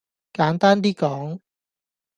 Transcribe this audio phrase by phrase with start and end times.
[0.33, 1.39] 簡單啲講